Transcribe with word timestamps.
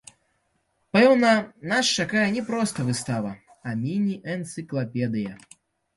Пэўна, 0.97 1.33
нас 1.73 1.91
чакае 2.03 2.25
не 2.37 2.43
проста 2.49 2.87
выстава, 2.89 3.35
а 3.67 3.77
міні-энцыклапедыя. 3.83 5.33